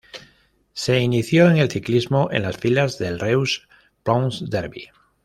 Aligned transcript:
Se 0.73 0.97
inició 0.99 1.51
en 1.51 1.57
el 1.57 1.69
ciclismo 1.69 2.29
en 2.31 2.41
las 2.41 2.57
filas 2.57 2.97
del 2.97 3.19
Reus 3.19 3.67
Ploms-Derbi. 4.03 4.87